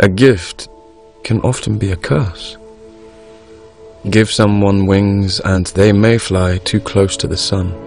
[0.00, 0.68] A gift
[1.22, 2.56] can often be a curse.
[4.10, 7.83] Give someone wings and they may fly too close to the sun.